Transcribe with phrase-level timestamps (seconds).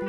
[0.00, 0.04] は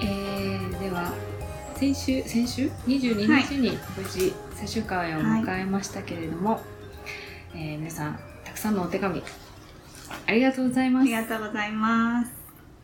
[0.00, 1.12] い、えー、では
[1.74, 6.62] 先週先週？22日に無事最終回を迎えましたけれども、
[7.54, 9.22] えー皆さんたくさんのお手紙
[10.26, 12.32] ありがとうございますありがとうございます。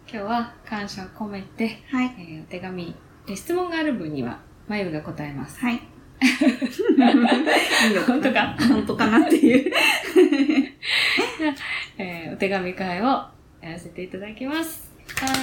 [0.07, 2.15] 今日は感謝を込めて、はい。
[2.19, 5.92] えーお手紙で質問がある分にはまゆが答えますはい。
[6.23, 8.57] いいの 本当か？
[8.69, 9.69] 本当かなっていう。
[11.99, 13.31] えーお手紙会をや
[13.63, 14.91] らせていただきます。
[15.17, 15.35] はーい。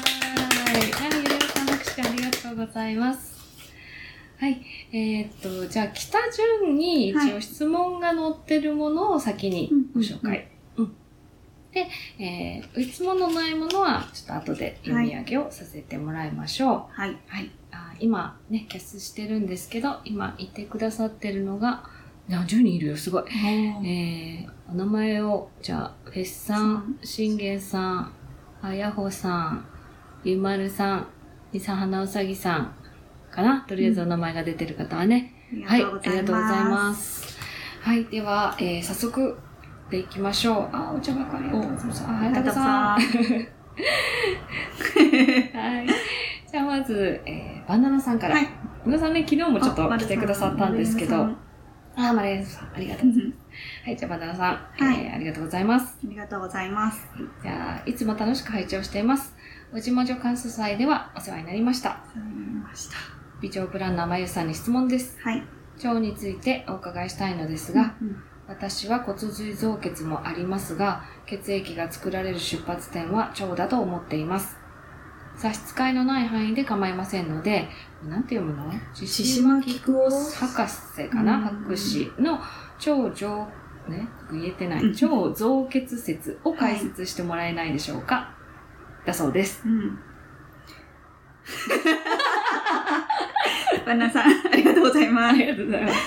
[0.91, 3.37] はい、ゆるさん拍手ありがとうございます。
[4.39, 4.61] はい。
[4.93, 6.17] えーっと、じゃあ、来た
[6.61, 10.48] 順に一応質問が載ってるものを先にご紹介。
[11.69, 11.87] うんで、
[12.17, 17.01] えー、質問のないものは、ちょっと後で読み上げをさせてもらいましょう。
[17.01, 17.17] はい。
[17.27, 17.51] はい。
[17.71, 21.83] あ今ね、キャスしてるんですけど、今いてくださってるのが、
[22.27, 23.23] 何十人いるよ、すごい。
[23.85, 28.13] えー、お名前を、じゃあ、フェスさん、信玄さん、
[28.61, 29.65] あやほさん、
[30.23, 31.07] ゆまるさん、
[31.54, 32.76] みさはなうさぎさん、
[33.31, 33.61] かな？
[33.67, 35.33] とりあえずお名前が出てる方はね。
[35.65, 37.37] はい、ありがとうございます。
[37.81, 39.37] はい、では、えー、早速、
[39.90, 40.70] でいきましょう。
[40.71, 42.65] あ、お茶箱ありがとうございたこさん。
[42.65, 42.99] は
[45.84, 45.87] い。
[46.51, 48.35] じゃあ、まず、えー、バナナさんから。
[48.35, 48.48] はい
[48.85, 51.35] 皆さんね、昨日もちょっと来てくださったんですけど、あ
[51.95, 53.37] あ、マレーさん、ありがとうございます。
[53.84, 55.98] はい、じゃあ、バナナさん、はいえーありがとうございます。
[56.04, 57.07] りがとうございます。
[57.43, 59.35] じゃあ、いつも楽しく拝聴しています。
[59.73, 61.99] うちも女感想祭ではお世話になりました。
[62.63, 62.95] ました。
[63.41, 65.19] 美腸プランナーまゆさんに質問です。
[65.22, 65.44] はい。
[65.84, 74.57] 腸についてお伺いしたいのですが、うん私は骨髄造血もありますが、血液が作られる出発点は腸だと思っています。
[75.38, 77.69] 差し支えのない範囲で構いませんので、
[78.09, 78.73] なんて読むの？
[78.95, 80.35] 獅子巻博士
[81.09, 81.35] かな？
[81.35, 83.47] うん博士の腸上、
[83.88, 88.35] ね、言えてない、うん腸造血説を解説してもらえないでしょうか、
[89.05, 89.61] だそうです。
[89.63, 89.95] うん。
[93.85, 95.35] バナナさん、ありがとうございます。
[95.35, 95.99] ありがとうございます。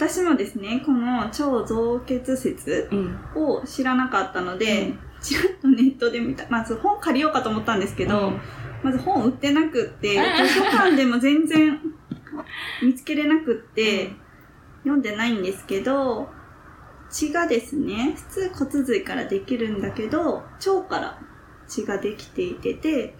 [0.00, 3.18] うん私もですね、この腸造血説うん。
[3.34, 6.46] を知らなかったので、うんちらっとネットで見た。
[6.48, 8.40] まず本借りようかと思ったんですけど、うん
[8.84, 11.80] まず本売ってなくって、図書館でも全然
[12.80, 14.12] 見つけれなくって、
[14.82, 16.28] 読んでないんですけど、
[17.10, 21.18] 血がですね、普通骨髄からできるんだけど、腸から
[21.66, 23.16] 血ができていてて、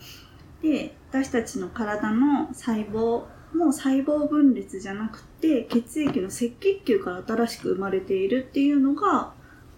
[0.62, 9.32] で、私たちの体の細胞も細胞分裂じゃなくて、血液の赤血球から新しく生まれているっていうのが、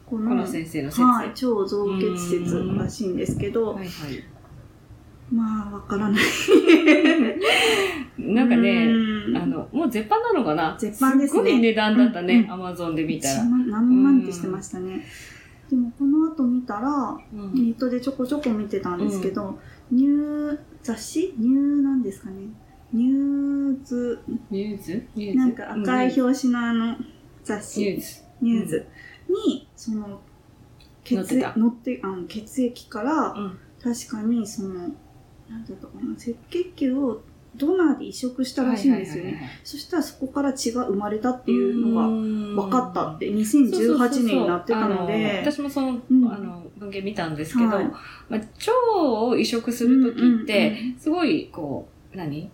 [0.06, 1.03] この、先生の説。
[1.03, 4.25] はい、腸造血説らしいんですけど、はいはい。
[5.32, 6.22] まあ、わからない。
[8.19, 10.76] なんかね、うんあの、もう絶版なのかな？
[10.78, 13.48] 絶版ですねすごい値段だったねう、んアマゾンで見たら1。
[13.48, 15.04] 万何万ってしてましたね。
[15.70, 19.56] でもこの後見たら、うんネットでちょこちょこ見てたんですけど、
[19.92, 21.32] ニュー、雑誌？
[21.38, 22.48] ニューなんですかね
[22.92, 24.20] ニューズ、
[24.50, 25.06] ニューズ？
[25.14, 25.38] ニューズ？
[25.38, 26.96] なんか赤いうん表紙のあの
[27.44, 28.22] 雑誌、ニューズ。
[28.40, 28.86] ニューズ。
[29.28, 30.20] に、その、
[31.04, 31.54] 血載ってた。
[31.56, 33.58] 乗ってあの血液から、うん。
[33.82, 34.74] 確かにその、
[35.48, 37.22] なんだったかな、赤血球を
[37.56, 39.50] ドナーで移植したらしいんですよね。
[39.64, 46.32] そしたらそこから血が生まれたっていうのがが分かったって2018年になってたので、私もその、うん。
[46.32, 47.84] あの文献見たんですけど、はい。
[47.84, 47.96] ま
[48.30, 48.46] あ、腸
[48.96, 52.50] を移植するときって、すごい、こう、何？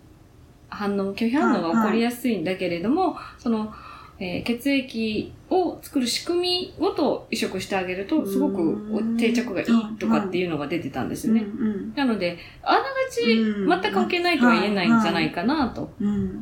[0.77, 3.73] 反応、拒否反応が起こりやすいんだけれども、その、
[4.19, 9.67] えー血液を作る仕組みごと移植してあげると、すごくうん定着がいい
[9.99, 11.41] とかっていうのが出てたんですね。
[11.41, 15.91] うんなので、あながちうん全く関係ないとは言えないんじゃないかなと。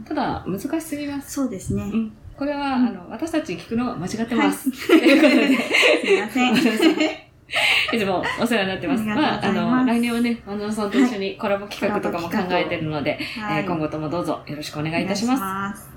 [0.08, 1.34] ただ、難しすぎます。
[1.34, 1.84] そうですね。
[1.84, 2.14] うん。
[2.38, 4.72] これは、うんあの、私たちに聞くのは間違ってます。
[4.88, 5.58] ということで、
[6.06, 7.25] すいません。
[7.94, 9.04] いつもお世話になってます。
[9.04, 15.84] ますあ、あの、来年はね、マンさんと一緒にコラボ企画とかも考えてるので、はいえー今後ともどうぞよろしくお願いいたします。
[15.84, 15.90] す。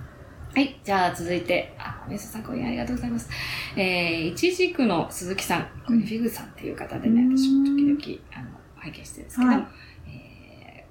[0.54, 0.78] はい。
[0.84, 3.30] じゃあ、続いて、あ、メスさん、これありがとうございます。
[3.76, 5.62] えー、いちじくの鈴木さん。
[5.86, 9.66] これ、フィグさんっていう方でね、うん私も時々、あの、拝見してるんですけど、はい
[10.08, 10.27] えー、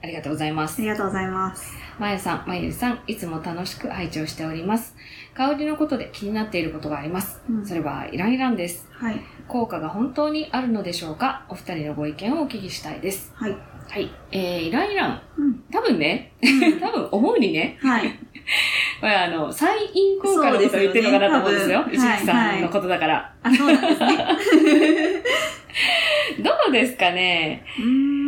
[0.02, 0.88] ありがとうございますあり。
[0.88, 1.74] がとうございます。
[2.00, 4.96] まゆさん、まゆさん、いつも楽しく拝聴しております。
[5.34, 7.42] 香りのことで気になっていることがあります。
[7.50, 8.88] うんそれは、イランイランです。
[8.92, 9.20] はい。
[9.48, 11.46] 効果が本当にあるのでしょうか？
[11.50, 13.32] お二人のご意見をお聞きしたいです。
[13.36, 13.56] はい。
[13.90, 14.12] はい。
[14.32, 15.22] えー、イランイラン。
[15.38, 15.60] うん。
[15.72, 16.34] 多分ね、
[16.80, 18.10] 多分思うにね、はい。
[19.02, 21.86] これあの、再陰効果のことを言ってるのかなと思うんですよ。
[21.92, 23.34] 石木さんのことだから。
[23.44, 25.24] あ、そうなんですね。
[26.44, 27.64] どうですかね？
[27.80, 27.86] うー
[28.24, 28.27] ん。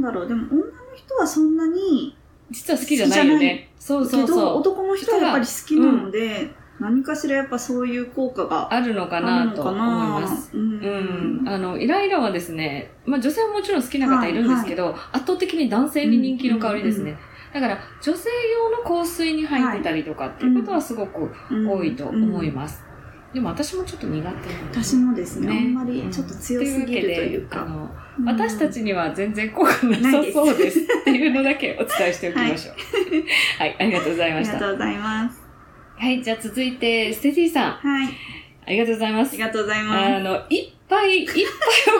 [0.00, 0.28] なんだろう。
[0.28, 0.64] でも女の
[0.94, 2.16] 人はそんなに
[2.50, 3.70] 実は好きじゃないよね。
[3.78, 4.24] そうそう。
[4.58, 6.50] 男の人はやっぱり好きなので、
[6.80, 10.56] 何かしらやっぱそういう効果があるのかなと思います。
[10.56, 11.44] ううん。
[11.46, 17.16] あの、イライラはですね、まあ女性はもちろん好きな方いるんですけど、圧倒的に男性に人気の香りですね。
[17.52, 22.89] だから、女性用の香水に入ってたりとかっていうことはすごく多いと思います。
[23.32, 27.62] でも私もちょっと苦手なので私もですね、ねあんまりちょっと強すぎるというか。
[27.62, 27.90] うん
[28.26, 32.74] 私たちには全然効果なさそうですっていうのだけお伝えしておきましょう。
[33.58, 34.54] はい、ありがとうございあました。
[34.56, 35.40] りがとうございます。
[35.96, 37.72] はい、じゃあ続いて、ステディさん。
[37.72, 38.08] はい。
[38.66, 39.38] ありがとうございますあり。
[39.38, 40.16] がとうございます。
[40.16, 41.44] あの、いっぱいいっぱい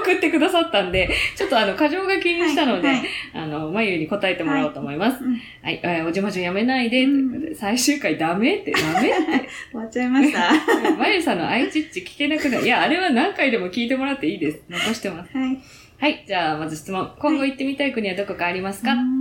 [0.02, 5.24] 送ってくださったんで、 ちょっとあの、過剰書きにしたので、はいはいあの、まゆに答えてもらおうと思います。
[5.24, 9.08] うんはい、えーおじまじょやめないで、ということで、最終回ダメって、ダメ？
[9.08, 9.48] って。
[9.70, 10.40] 終わっちゃいました。
[10.40, 10.52] は
[10.98, 12.64] まゆさんの愛知っち聞けなくなる。
[12.64, 14.62] いや、あれは何回でも聞いてもらっていいです。
[14.68, 15.30] 残してます。
[15.38, 15.58] い。
[15.98, 17.12] はい、じゃあ、まず質問。
[17.18, 19.19] 今後行ってみたい国はどこかありますか、うーん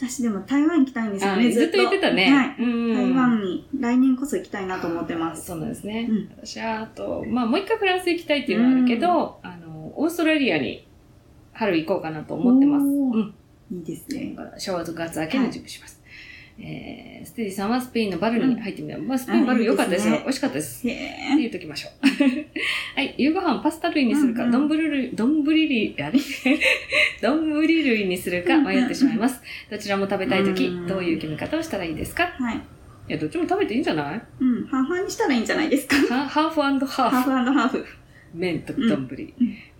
[0.00, 2.30] 私でも台湾行きたいんですよあね、ずっと言ってたね。
[2.30, 2.62] はい。
[2.62, 5.44] うん台湾に来年こそ行きたいなと思ってます。
[5.44, 6.08] そうなんですね。
[6.08, 10.86] うん私は、あと、まあ、もう一回フランス行きたいっていうのはあるけど、あの、オーストラリアに
[11.52, 12.84] 春行こうかなと思ってます。
[12.84, 13.34] うん。
[13.72, 14.34] いいですね。
[14.56, 15.99] 正月明けの準備します。
[16.62, 18.98] えー、ステディさんはスペインのバルに入ってみた。
[18.98, 20.14] まあ、スペインバル良かったですよ。
[20.14, 20.88] あいいですね美味しかったです。
[20.88, 21.02] へって
[21.32, 21.36] え。
[21.38, 22.06] 言っときましょう。
[23.00, 23.14] はい。
[23.16, 26.18] 夕ご飯パスタ類にするか、うんうん丼類、丼類、あれ？
[27.22, 29.42] 丼類にするか迷ってしまいます。
[29.70, 32.24] どちらも食べたいとき、うんどういう決め方をしたらいいですか？
[32.38, 32.56] はい。
[33.08, 34.22] いや、どっちも食べていいんじゃない？
[34.40, 34.66] うん。
[34.66, 35.96] 半々にしたらいいんじゃないですか？
[36.14, 37.30] ハハーフハーハーフ。
[37.30, 37.86] フハーフ。
[38.34, 39.08] 麺と丼。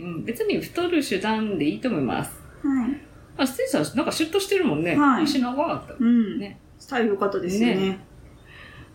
[0.01, 2.33] うん、別に太る手段でいいと思います。
[2.65, 3.01] はい。
[3.37, 4.97] あ、スティさん、なんかシュッとしてるもんね。
[4.97, 5.95] はい足長かった。
[5.99, 6.39] うん。
[6.39, 7.75] ねスタイル良かったですよね。
[7.77, 8.05] ね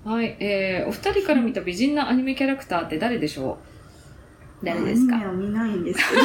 [0.04, 3.58] はい、えー、お二人から見た美人なアニメキャラクターって誰でしょ
[4.62, 4.66] う？
[4.66, 5.16] 誰ですか？
[5.16, 6.22] アニメを見ないんですけど。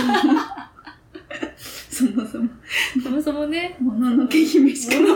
[1.89, 2.49] そもそも、
[3.03, 5.01] そもそもね、もののけ姫しか。
[5.01, 5.07] ま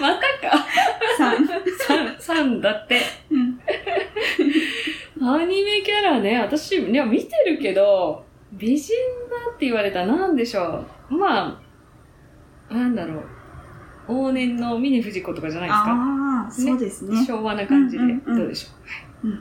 [0.00, 0.20] また
[0.50, 0.64] か。
[1.18, 1.46] たさん。
[1.46, 1.52] さ
[2.04, 3.00] ん、さんだって。
[3.30, 3.58] うん。
[5.20, 8.94] アニメキャラね、私、いや、見てるけど、美人
[9.28, 11.14] だって言われたら何でしょう？
[11.14, 11.60] ま
[12.70, 13.24] あ、なんだろう。
[14.08, 15.84] 往年の峰不二子とかじゃないですか？
[15.92, 17.24] ああ、そうですね。
[17.26, 18.38] 昭和な感じで、うんうんうん。
[18.38, 18.68] どうでしょ
[19.24, 19.28] う？
[19.28, 19.36] はい。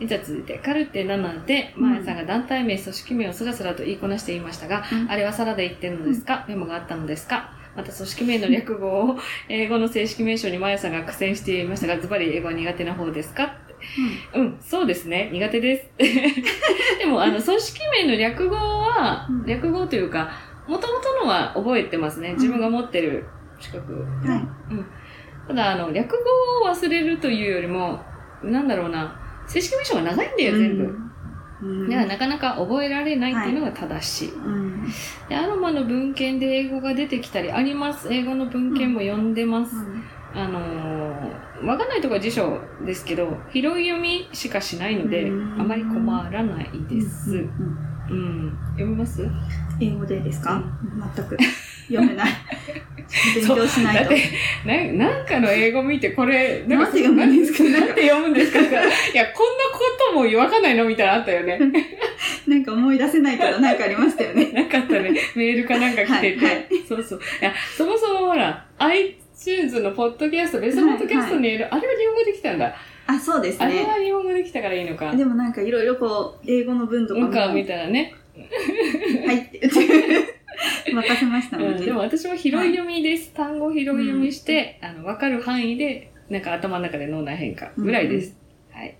[0.00, 0.08] うん。
[0.08, 1.90] じゃあ続いて、カルテ7で、うん。
[1.90, 5.10] マヤさんが団体名、組織名をスラスラと言いこなしていましたが、うん。
[5.10, 7.52] あれはサラで言ってるのですか、メモがあったのですか？
[7.76, 9.18] また組織名の略語を
[9.50, 13.58] 英語の正式名称にマヤさんが苦戦していましたが、ズバリ英語は苦手な方ですか？
[14.34, 15.28] うん、そうですね。
[15.32, 15.90] 苦手です。
[16.98, 19.46] でも、あの、組織名の略語は、うん。
[19.46, 20.30] 略語というか、
[20.66, 22.32] もともとのは覚えてますね。
[22.32, 23.26] 自分が持ってる
[23.58, 23.92] 資格。
[23.92, 24.42] うんはい。
[25.48, 28.00] ただ、あの、略語を忘れるというよりも、
[28.42, 29.16] なんだろうな、
[29.46, 30.98] 正式名称が長いんだよ、全部。
[31.62, 31.88] うん。
[31.88, 34.34] だからなかなか覚えられないっていうのが正しい。
[34.34, 34.84] うん。
[35.28, 38.12] で、アロマの文献で英語が出てきたりあります。
[38.12, 39.74] 英語の文献も読んでます。
[40.34, 47.36] あのー、わかんないところは辞書ですけど、拾い読みしかしないので、うんあまり困らないです。
[47.36, 47.50] う
[48.10, 48.58] うんん。
[48.72, 49.26] 読みます？
[49.80, 50.62] 英語でですか？
[51.16, 51.38] 全く
[51.88, 52.32] 読めない。
[53.34, 54.10] 勉強しないと。
[54.10, 54.18] だっ
[54.64, 58.82] てな、なんかの英語見て、これ、なんかなんて読むんですかなんて読むんですかいや、こんな
[59.72, 59.80] こ
[60.12, 61.58] ともわかんないのみたいなのあったよね。
[62.46, 64.50] なんか思い出せないけど、なんかありましたよね。
[64.52, 65.14] なかったね。
[65.34, 66.44] メールかなんか来てて。
[66.44, 67.20] はいはいそうそう。
[67.40, 72.74] いや、そもそもほら、iTunes のポッドキャスト、ベストポッドキャストにいる、あれは日本語できたんだ。
[73.06, 73.84] あ、そうですあれね。
[73.84, 75.14] は日本語できたからいいのか。
[75.14, 78.14] でもなんかいろいろこう、英語の文とかも、みたいなね。
[78.36, 80.35] って言って、
[80.92, 81.86] 任せましたうん、ので。
[81.86, 83.32] でも私も拾い読みです。
[83.34, 88.36] 単語拾い読みして、あの、わかる範囲で、なんか頭の中で脳内変化ぐらいです。
[88.70, 88.96] はい。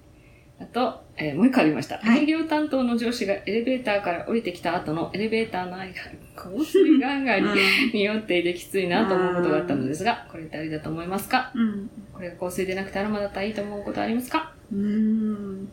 [0.60, 1.98] あと、えーもう一個ありました。
[1.98, 5.94] はい営業担当の上司がエレベーターから降りてきた後のエレベーターの間、
[6.34, 7.48] 香水ガンガンに
[7.94, 11.50] 匂っていてきついなと思うことがあったのですが、これってありだと思いますか？
[11.54, 11.90] うん。
[12.12, 14.52] これが香水でなくてアロマだったらいいと思うことありますか？
[14.72, 14.78] うん。
[14.78, 15.68] うん。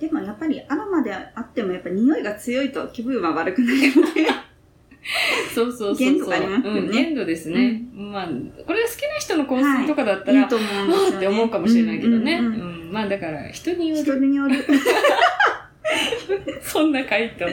[0.00, 4.26] でもやっぱりアロマであってもやっぱ匂いが強いと気分は悪くなるので。
[5.54, 5.96] そうそうそうそう。
[5.96, 7.82] 限度がありますよねうん、限度ですね。
[7.94, 8.26] まあ、
[8.66, 11.16] これが好きな人の香水とかだったら、いいと思うんですよ、ね。
[11.16, 12.34] って思うかもしれないけどね。
[12.34, 14.56] うんんううんうんまあだから、人による、人による。
[16.62, 17.46] そんな回答。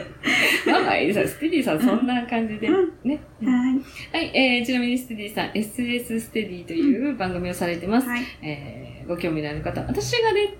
[0.66, 2.68] まあまあいいさ、ステディさんそんな感じで。
[2.68, 3.20] うんね。
[3.42, 4.24] はい。
[4.24, 8.08] はい、えー、ちなみにステディさん、SS ステディという番組をされてます。
[8.08, 8.22] はい。
[8.42, 10.56] えー、ご興味のある方、私が出、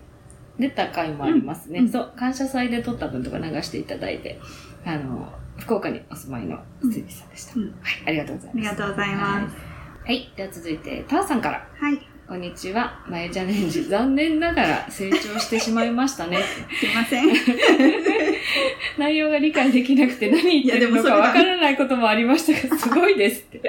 [0.59, 1.81] 出た回もありますね。
[1.81, 4.39] うんそう、感謝祭で撮った分とか流していただいて、
[4.85, 7.55] あの、福岡にお住まいのステさんでした。
[7.57, 7.73] うんはい、
[8.07, 8.69] ありがとうございます。
[8.69, 9.57] ありがとうございます。
[9.57, 9.73] はい。
[10.05, 11.69] はい、では続いて、ターさんから。
[11.79, 12.13] はい。
[12.27, 13.05] こんにちは。
[13.07, 13.85] まゆチャレンジ。
[13.85, 16.39] 残念ながら成長してしまいましたね。
[16.81, 17.27] すいません。
[18.97, 23.61] 内容が理解できなくて何言ってるのかわからないこともありましたが、すごいですって。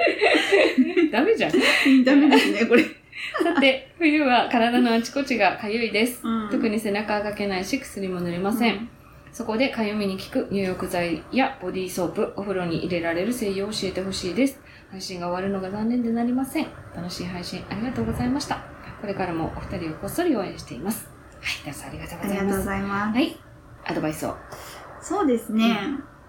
[1.12, 1.52] ダメじゃん。
[2.04, 2.84] ダメですね、これ。
[3.42, 6.20] さて、冬は体のあちこちがかゆいです。
[6.24, 8.88] うん特に背中はかけないし、薬も塗れません。
[9.34, 14.60] そこで、かゆみに効く入浴剤やボディーソープ、お風呂に入れられる精油を教えてほしいです。
[14.92, 16.68] 配信が終わるのが残念でなりません。
[16.94, 18.62] 楽しい配信ありがとうございました。
[19.00, 21.08] これからもお二人をこっそり応援しています。
[21.40, 22.64] はい、皆さんありがとうありがとうごございます。
[22.64, 23.16] ざいます。
[23.16, 23.36] はい、
[23.86, 24.36] アドバイスを。
[25.02, 25.68] そうですね。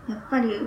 [0.09, 0.59] やっぱり、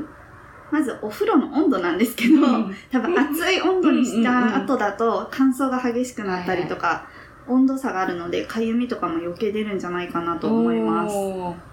[0.70, 7.08] まずお風呂の温度なんですけど、うん多分熱い温度にした後だと乾燥が激しくなったりとか、
[7.48, 11.14] 温度差があるので、かゆみとかも余計出るんじゃないかなと思います。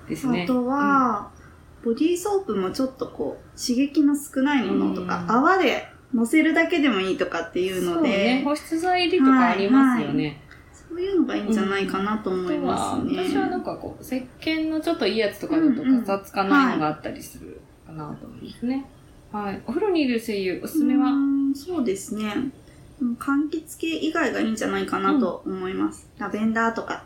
[0.10, 0.44] ですね。
[0.44, 1.32] あとは、
[1.84, 10.42] ボディーソープもちょっとこう、刺激の少ないものとか、うん泡で乗せるだけでもいいとかっていうのそうねで、、保湿剤入りとかありますよね。
[10.72, 13.30] そういうのがいいんじゃないかなと思いますね。
[13.30, 18.86] 私はなんかこう、石鹸のちょっといいやつとかだとうんうんかさつかないのがあったりするかなと思うんですね。
[19.32, 19.62] はい。
[19.68, 21.12] お風呂にいる精油、おすすめは？
[21.54, 22.34] そうですね。
[23.02, 26.10] うん柑橘系以外がいいんじゃないかなと思います。
[26.18, 27.04] ラベンダーとか、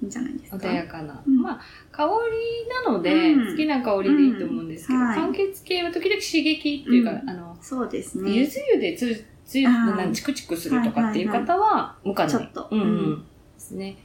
[0.00, 0.56] いいんじゃないですか？
[0.56, 1.20] 穏やかな。
[1.26, 1.60] うんまあ、
[1.92, 8.30] 香りなので、うん好きな香りでいいと思うんですけど、うんはい柑橘系は時々刺激っていうか、うんあの、そうですね。
[8.30, 12.32] ゆず湯でつ、つ、あーなんチクチクするとかっていう方は、向かない。
[12.32, 12.84] ちょっとうん、う。
[12.84, 13.96] うんですね。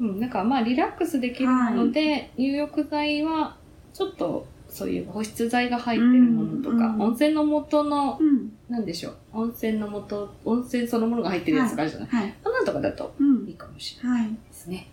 [0.00, 3.56] うん、なんかまあ、リラックスできるもので、入浴剤は、
[3.92, 8.52] ちょっと、そういう保湿剤が入ってるものとか、うん温泉の素の、うん。
[8.68, 12.08] なんでしょう、温泉の素、温泉そのものが入ってるやつがあるじゃない。
[12.08, 12.34] はい。
[12.44, 13.54] あんなんとかだとうんいい。
[13.54, 14.30] かもしれないはい。
[14.30, 14.88] ですね。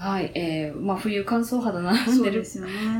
[0.00, 2.42] はい、えー、まあ冬乾燥肌悩んでる。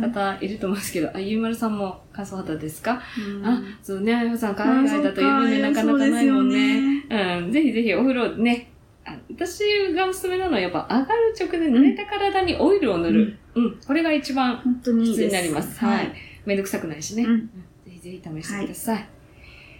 [0.02, 7.06] 方いると思うんですけど、あ、ゆうまるさんも乾燥肌ですか、うんあ、そうね、あやほさん海外だと湯船なかなかないもんね。
[7.10, 8.70] うん、ぜひぜひお風呂ね、
[9.06, 13.38] あ私がおすすめなのはやっぱ上がる直前濡れた体にオイルを塗る。
[13.54, 15.06] うん、これが一番本当に。
[15.06, 15.78] 普通になります。
[15.84, 16.12] はい。。
[16.46, 17.24] めんどくさくないしね。
[17.24, 17.50] うんうん
[17.84, 19.08] ぜひぜひ試してください。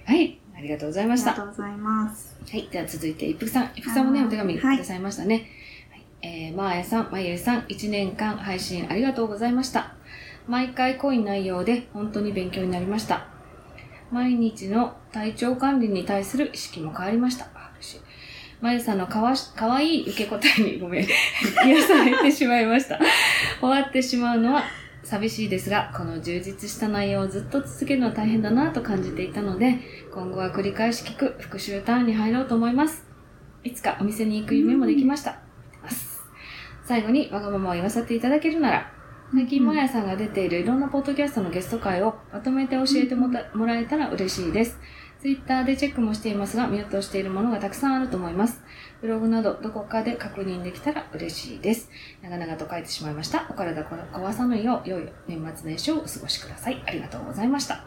[0.05, 1.31] はい、ありがとうございまありした。
[1.33, 2.37] がとうございます。
[2.51, 2.69] はい。
[2.71, 3.71] では続いて、一服さん。
[3.77, 5.47] 一服さんもね、はいお手紙くださいましたね。
[5.91, 6.05] はい。
[6.23, 9.95] えー、まーやさん、まゆゆさん、1年間配信ありがとうございました。
[10.49, 13.29] 毎回濃い内容で本当に勉強になりました。
[14.11, 17.47] 毎日の体調管理に対する意識も変わりました。
[18.61, 22.99] まゆさんのかわし、かわいい受け答えにごめん、癒されてしまいました。
[23.61, 24.65] 終わってしまうのは
[25.03, 29.79] 寂しいですが、この充実した内容をずっと続けるのは大変だなと感じていたので、
[30.13, 33.07] 今後は繰り返し聞く復習ターンに入ろうと思います。
[33.65, 35.39] いつかお店に行く夢もできました。
[36.85, 38.93] 最後にわがままを言わせていただけるなら、
[39.33, 43.31] 最近もやさんが出ているいろんなポッドキャストのゲスト会をまとめて教えても
[43.65, 44.79] らえたら嬉しいです。
[45.21, 48.63] ツイッターでチェックもしていますが、見落としているものがたくさんあると思います。
[49.03, 51.91] ブログなどどこかで確認できたら嬉しいです。
[52.23, 53.47] 長々と書いてしまいました。
[53.51, 56.83] お体壊さぬよう、良い年末年始をお過ごしください。
[56.87, 57.85] ありがとうございました。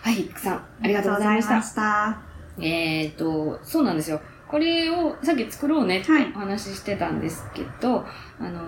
[0.00, 1.62] はい、いくさん、ありがとうございました。
[1.62, 2.22] した。
[2.58, 4.22] えっ、と、そうなんですよ。
[4.48, 8.06] これをさっき作ろうねってはいお話ししてたんですけど、
[8.40, 8.62] あの、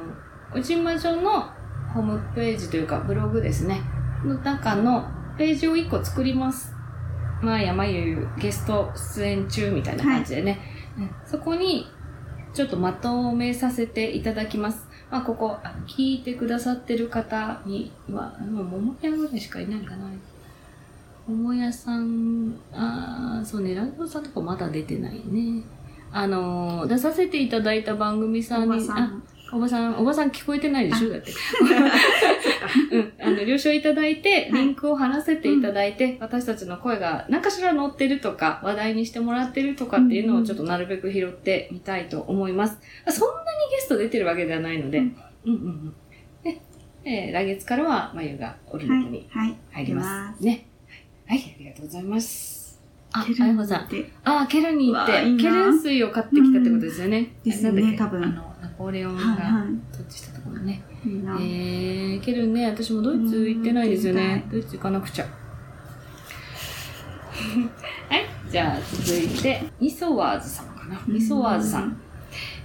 [0.54, 1.50] うちまじょの
[1.94, 3.80] ホームページというかブログですね、
[4.22, 5.08] の中の
[5.38, 6.73] ページを1個作ります。
[7.44, 10.58] まあやまゆゆゲスト出演中みたいな感じでね、
[10.98, 11.86] うんそこに
[12.54, 14.86] ちょっとまとめさせていただきます。
[15.10, 15.58] まあここ、
[15.88, 20.06] 聞いてくださってる方には、もう桃屋ぐらいしかいないかな。
[21.26, 25.64] 桃屋さん、あーそうね、ラジオさんとかまだ出てないね。
[26.12, 29.12] あのー出させていただいた番組さんに、あ、
[29.52, 29.96] おばさん。
[29.98, 31.10] おばさん、聞こえてないでしょ？
[31.10, 31.30] だって。
[32.90, 33.12] うん。
[33.20, 42.78] あの、了承いただいて、はいリンクを貼らせていただいて、私たちの声が何かしら載ってるとか、話題にしてもらってるとかっていうのをちょっとなるべく拾ってみたいと思います。
[43.08, 45.12] そんなにゲスト出てるわけではないので、ううんん、
[45.46, 45.94] うんうん
[46.42, 46.60] で、
[47.04, 49.26] えー来月からは、まゆがオルネはトにい。
[49.30, 49.54] はい。
[49.72, 50.42] 入ります。
[50.44, 50.66] ね。
[51.26, 52.53] はい、ありがとうございます。
[53.16, 53.88] あ、ケルあやこさん。
[53.88, 57.18] であ、ケルに行って、ケルン水を買ってきたってことですよね。
[57.18, 60.82] うんですね多分あの、ナポレオンはいがは統治したところね。
[61.06, 64.44] えー、ケルンね、私もドイツ行ってないですようんね。
[64.50, 65.26] ドイツ行かなくちゃ。
[68.10, 71.00] はい、じゃあ続いて、ニソワーズ様かな。
[71.06, 71.96] ニソワーズさん。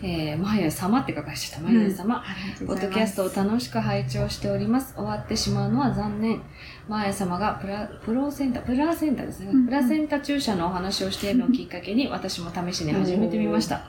[0.02, 1.68] えー、マヤ様って書かれちゃった。
[1.68, 2.24] マヤ様。
[2.66, 4.94] ポッドキャストを楽しく拝聴しております。
[4.96, 6.42] 終わってしまうのは残念。
[6.88, 9.52] マーヤ様がプラプロセンタ、プラセンタですね。
[9.52, 13.82] うんプラセンタ注射のお話をしているのをきっかけに 私も試しに始めてみました。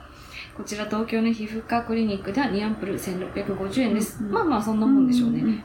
[0.57, 4.23] こちら東京の皮膚科クリニックでは2アンプル1650円です。
[4.23, 5.43] うんまあまあそんなもんでしょうね。
[5.43, 5.63] ん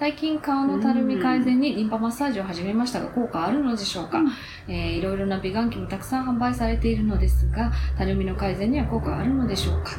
[0.00, 4.30] 最近顔のたるみ改善にリンパマッサージを始めましたが効果あるのでしょうか、うん
[4.66, 9.90] えーいろいろな美顔器もたくさん販売されているのですが、たるみの改善には効果あるのでしょうか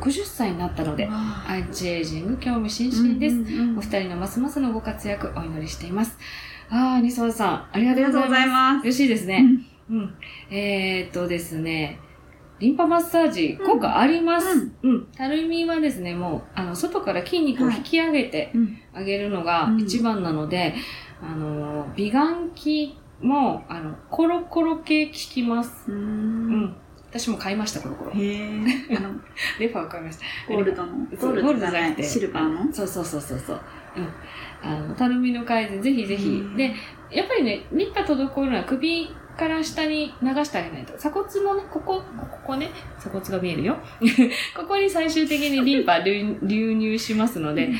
[0.00, 3.34] ?60 歳になったので、アンチエイジング興味津々です。
[3.34, 6.16] うんうんうんお二人のますますのご活躍お祈りしています。
[6.70, 8.38] ああ、ニソワさん、ありがとうごとうございます。
[8.38, 8.82] ざいます。
[8.84, 9.44] 嬉しいですね。
[9.90, 10.14] うんうん。
[10.50, 11.98] えー、っとですね、
[12.62, 14.70] リンパマッサージ、うん効果あります。
[15.16, 18.78] たるみはですね、もう、あの、外から筋肉を引き上げてうん。
[18.94, 20.74] あげるのがうん一番なので、
[21.20, 25.90] あの、美顔器も、あの、コロコロ系効きます。
[25.90, 26.76] うんん。
[27.10, 28.12] 私も買いました、コロコロ。
[28.12, 28.48] へえ。
[28.96, 29.10] あの、
[29.58, 30.24] レファー買いました。
[30.54, 30.92] ゴールドの。
[30.92, 32.04] ゴールドじゃない。
[32.04, 32.72] シルバーの？
[32.72, 33.60] そうそうそうそうそう。
[33.96, 34.08] うん。
[34.70, 36.30] あの、たるみの改善、ぜひぜひう。
[36.30, 36.72] んで、
[37.10, 40.92] やっぱりね、リンパ滞るのは首から下に流してあげないと。
[40.94, 43.76] 鎖骨のね、ここ、ここね、鎖骨が見えるよ。
[44.56, 47.70] ここに最終的にリンパ流流入しますので、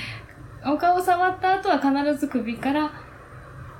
[0.64, 2.90] お顔触った後は必ず首から、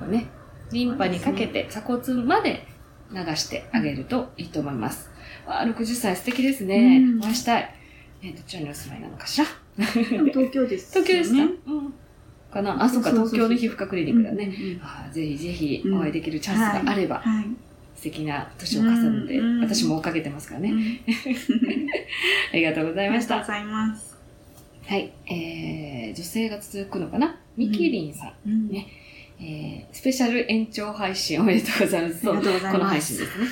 [0.09, 0.29] ね、
[0.73, 2.67] リンパにかけて鎖骨まで
[3.12, 5.11] 流してあげるといいと思います。
[5.47, 6.99] わあ、60歳素敵ですね。
[6.99, 7.75] うんお会いしたい。
[8.23, 9.47] え、どちらにお住まいなのかしら？
[9.76, 11.07] 東京ですよね。
[11.07, 11.95] 東京ですか、うん。
[12.53, 14.53] かなあ、そっか、そうそうそう東京の皮膚科クリニックだね。
[15.13, 17.45] ぜひぜひうんお会いできるチャンスがあれば、はい。
[17.97, 20.71] 素敵な年を重ねて、うん私も追っかけてますからね。
[20.71, 21.01] うん
[22.53, 23.37] ありがとうございました。
[23.37, 24.17] ありがとうございます。
[24.87, 25.13] はい。
[25.27, 27.37] えー、女性が続くのかな？
[27.57, 28.33] ミキリンさん。
[29.45, 32.21] えー、スペシャル延長配信おめでとうございます。
[32.21, 33.47] そうありがとうございますこの配信ですね。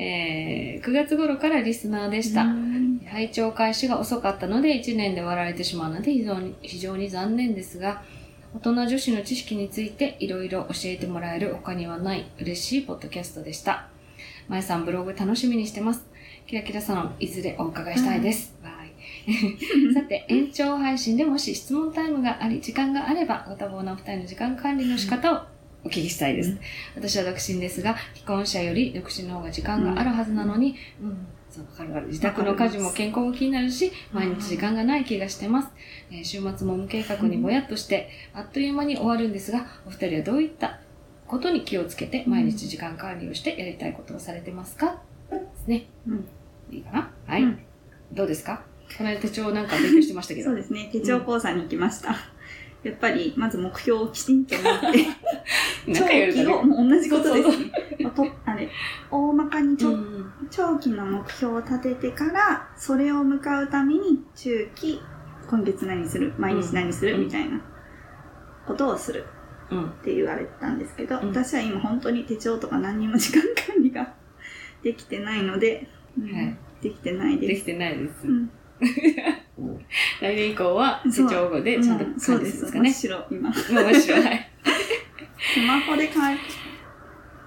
[0.00, 2.42] えー、9月頃からリスナーでした。
[2.42, 2.78] うん
[3.08, 8.02] 拝聴開始が遅かったので1年で割られてしまうので非常に非常に残念ですが、
[8.54, 13.88] 大人女子の知識についていろいろ教えてもらえる他にはない嬉しいポッドキャストでした。
[14.46, 16.04] まえさんブログ楽しみにしてます。
[16.46, 18.54] キラキラサロンいずれお伺いしたいです。
[18.62, 18.74] バイ
[19.94, 26.50] さて、延長配信でもし質問タイムがあり、時間があれば、ご多忙なお二人の時間管理の仕方をお聞きしたいです。
[26.50, 26.58] うん
[26.96, 32.06] 私は独身ですが、既婚者より独身の方が時間があるはずなのに、うん、そう、わかるわかる。
[32.08, 35.68] 自宅の家事も健康も気になるし、毎日時間がない気がしてます。
[36.10, 40.80] えー週末も無計画にぼやっとして、あっという間に終わるんですが、お二人はどういった
[41.26, 45.00] ことに気をつけて、毎日時間管理をしてやりたいことをされてますか？
[45.30, 45.86] ですね。
[46.08, 46.28] うん
[46.72, 47.10] いいかな？
[47.26, 47.58] はい、うん
[48.12, 48.62] どうですか？
[48.96, 50.46] この間手帳なんか勉強してましたけど。
[50.50, 50.88] そうですね。
[50.90, 52.16] 手帳講座に行きました。
[52.82, 55.06] やっぱり、まず目標をきちんと持って、
[55.92, 57.72] 長期を、もう同じことですね。
[58.00, 58.70] まあとあれ、
[59.10, 60.32] 大まかにちょ、うん。
[60.50, 65.00] 長期の目標を立ててから、それを向かうために、中期、
[65.48, 67.24] 今月何する、毎日何する、うん。
[67.24, 67.60] みたいな
[68.66, 69.24] ことをする。
[69.70, 69.84] うん。
[69.84, 71.28] って言われてたんですけど、うん。
[71.30, 74.14] 私は今本当に手帳とか何にも時間管理が
[74.84, 76.32] できてないので、うん。
[76.32, 76.56] はい。
[76.80, 77.66] できてないです。
[77.66, 78.26] できてないです。
[79.58, 79.78] う ん
[80.20, 82.90] 来年以降は手そう帳でちゃんとうん管理するんですかね。
[82.90, 83.50] 真っ白、今。
[83.50, 84.22] もう面白い。
[84.22, 84.50] はい
[85.54, 86.36] スマホで書い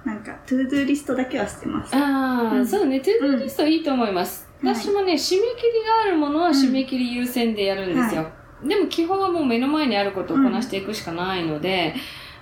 [0.05, 1.95] なんか、 ToDo リストだけはしてます。
[1.95, 4.45] ああ、うんそうね、 ToDo リストいいと思います。
[4.45, 8.27] うん私もね、締め切りがあるものは締め切り優先でやるんですよ。
[8.63, 11.95] でも基本はもう目の前にあることをこなしていくしかないので、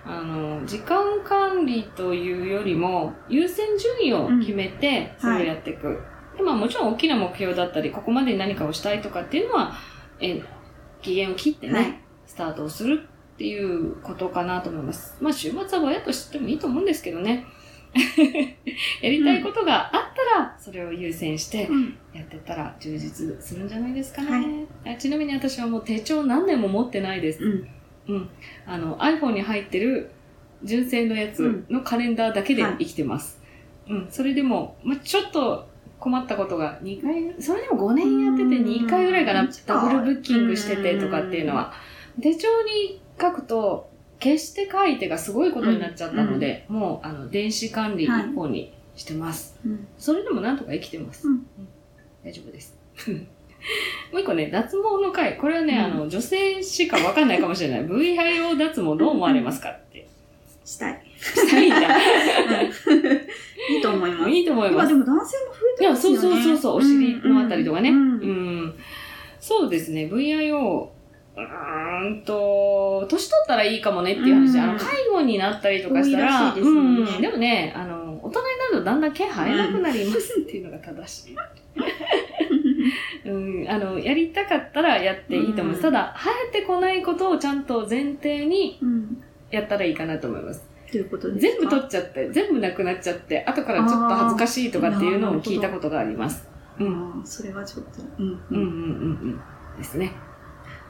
[0.06, 5.98] あの、時間管理というよりも、優先順位を決めて、うんそれをやっていく。
[6.40, 9.74] でまあもちろん大きな目標だったり、ここまでに何かをしたいとかっていうのは、
[10.22, 10.42] え、
[11.02, 15.18] 期限を切ってね、はいスタートをするっていうことかなと思います。
[15.20, 17.44] まあ週末はぼやっとしてもいいと思うんですけどね。
[19.02, 21.98] やりたいことがあったら、それを優先してうん。
[22.14, 24.32] やってったら充実するんじゃないですかね。
[24.84, 27.44] はいあちなみに私はもう手帳何年も持ってないです。
[27.44, 28.16] うん。
[28.16, 28.30] うん。
[28.68, 30.12] あの、iPhone に入ってる
[30.64, 33.42] 純正のやつのカレンダーだけで生きてます。
[33.90, 34.08] うん。
[34.12, 35.69] それでも、まあ、ちょっと
[36.00, 41.74] 困ったことが2回、それでも5年やってて2回ぐらいかなうん、ダブルブッキングしててとかっていうのは。
[42.22, 43.90] 手帳に書くと、
[44.22, 49.58] 消して書いてがすごいことになっちゃったので、もう、あの、電子管理一本にしてます。
[49.66, 49.88] うん。
[49.98, 51.28] それでもなんとか生きてます。
[51.28, 51.46] うん
[52.24, 52.78] 大丈夫です。
[54.12, 55.38] もう一個ね、脱毛の回。
[55.38, 57.86] これはね、うんあの、女性しかわかんないかもしれない。
[57.88, 60.08] VIO 脱毛どう思われますかって。
[60.66, 61.02] したい。
[61.20, 61.98] したいんだ。
[63.70, 64.30] いいと思います。
[64.30, 64.94] いいと思います。
[64.94, 66.20] 今でも男性も増えてますよね。
[66.20, 67.90] そうそうそうそう、お尻のあたりとかね。
[67.90, 68.66] ううん。
[68.68, 68.74] ん。
[69.40, 70.90] そうですね、VIO、
[71.36, 74.56] うーんと、年取ったらいいかもねっていう話。
[74.56, 81.36] うんあの、介護になったりとかしたら、ででもね、あの、大人になるとだんだん毛生えなくなりますっていうのが正しい。
[83.26, 85.78] うん、 あの、やりたかったらやっていいと思います。
[85.78, 89.24] うんただ、生えてこないことをちゃんと前提にうん。
[89.52, 90.69] やったらいいかなと思います。
[90.92, 96.48] ということで全部取っちゃって、全部なくなっちゃって、後からちょっと恥ずかしいとかっていうのを聞いたことがあります。
[96.80, 97.22] うん。
[97.26, 98.02] それはちょっと。
[98.18, 98.26] うん。
[98.26, 98.70] うんうんうん
[99.76, 99.78] うん。
[99.78, 100.14] ですね。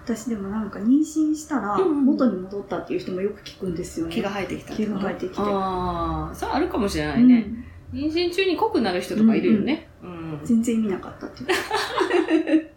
[0.05, 4.15] 私でもなんか妊娠したらうん元に戻ったっていう人もよく聞くんですよね。
[4.15, 7.47] 毛が生えてきた毛が生えてきてああ、それあるかもしれなうんいね。
[7.93, 9.87] 妊娠中に濃くなる人とかいるよね。
[10.01, 10.39] うん。
[10.43, 12.73] 全然意味なかったって言って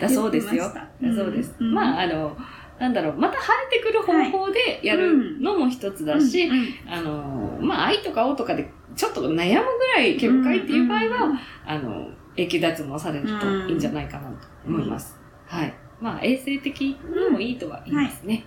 [0.00, 0.64] だそうですよ。
[0.64, 1.54] だそうです。
[1.58, 2.36] うんまあ、あの、
[2.78, 6.48] なんだろう、また生えてくる方法でやるのも一つだし、
[6.88, 15.16] あの、まあ、愛とか青とかでちょっと悩むぐらい毛深いっていう場合は、うんあの、永久脱毛されるといいんじゃないかなと思います。
[15.46, 15.74] はい。
[16.00, 16.96] まあ、衛生的に
[17.30, 18.44] もいいとは言いますね。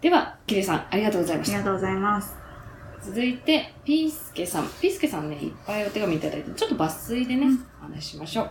[0.00, 1.70] では、キレさん、ありがとうございましたありが。
[1.70, 2.45] とうございます。
[3.06, 4.68] 続いて、ピースケさん。
[4.80, 8.50] ピースケさんね、いっぱいお手紙いただいて、ちょっと抜粋でね、うんお話ししましょう。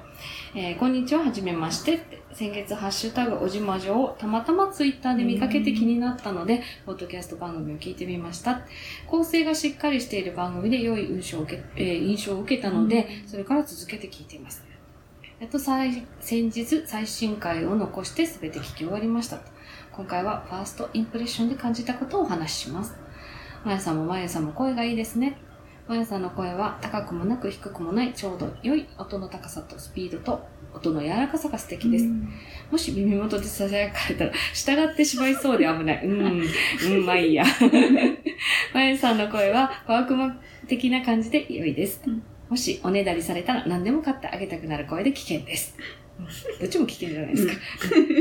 [0.56, 2.00] えーこんにちは、はじめまして。
[2.32, 8.62] 先月、ハッシュタグ、おじまじょをたまたまツイッターで見かけて気になったので、ポッドキャスト番組を聞いてみました。
[9.08, 14.64] 構成がしっかりしている番組で良い印象を受け,、えー印象を受けたので、それから続けて聞いています。
[15.42, 19.40] やっと最先日、最新回を残して全て聞き終わりました。
[19.92, 23.05] 今回はファーストインプレッションで感じたことをお話しします。
[23.66, 25.38] まやさんもまやさんも声がいいですね。
[25.88, 32.06] まやさんの声は高くもなく低くもないちょうど良い音の高さとスピードと音の柔らかさが素敵です。
[32.70, 36.02] もし耳元でささやかれたら従ってしまいそうで危ない。
[36.06, 37.44] うん、うん、まあいいや。
[38.72, 40.36] まやさんの声は小悪魔
[40.68, 42.22] 的な感じで良いですうん。
[42.50, 45.76] もしおねだりされたら何でも買ってあげたくなる声で危険です。
[46.20, 46.26] うん
[46.60, 47.54] どっちも危険じゃないですか。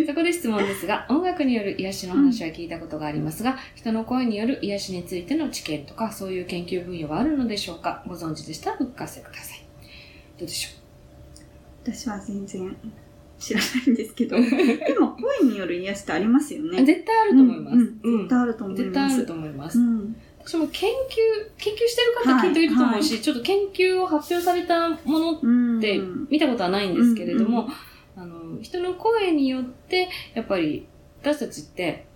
[0.08, 8.02] そこで質問ですが、音楽による癒しの話は聞いたことがありますが、人の声による癒しについての知見とか、そういう研究分野はあるのでしょうか？
[8.08, 9.64] ご存知でしたらお聞かせください。
[10.38, 10.70] どうでしょ
[11.84, 12.76] 私は全然
[13.38, 14.42] 知らないんですけど、で
[14.98, 16.84] も声による癒しってありますようね。
[16.84, 17.76] 絶対あると思います。
[17.76, 18.82] うんうん絶対あると思います。
[18.82, 19.78] 絶対あると思います。
[19.78, 20.03] うん。
[20.44, 25.78] 私も研究、研究してる方きっといると思うし、ちょっと研究を発表されたものうん。
[25.78, 25.98] って
[26.30, 27.68] 見たことはないんですけれども、
[28.16, 30.86] あの、人の声によって、やっぱり
[31.22, 32.06] 私たちって、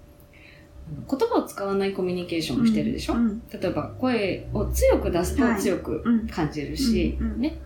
[1.11, 3.43] 言葉を使わないコミュニケーションをしてるでしょ、うん。
[3.51, 5.61] 例えば声を強く出すとはい。
[5.61, 6.27] 強くうん。
[6.29, 7.59] 感じるし、ね。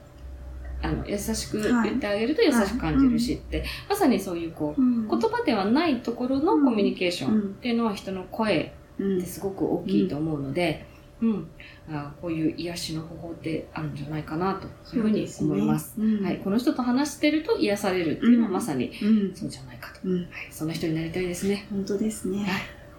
[0.81, 5.09] あの、優しくはい言ってあげると優しく感じるしって、まさにそういうこう、うん。
[5.09, 10.87] 言葉ではないところのコミュニケーションうんっていうのは人の声うんってすごく大きいと思うので、
[11.21, 11.49] うん、
[11.89, 15.95] あこういう癒しの方法ってあるんじゃないかなというふうに思います。
[15.95, 19.35] すねはい、この人と話してると癒されるっていうのはうんまさにうん。
[19.35, 20.01] そうじゃないかと。
[20.05, 20.17] うん。
[20.17, 21.67] はい、そんな人になりたいですね。
[21.71, 22.45] 本当ですね。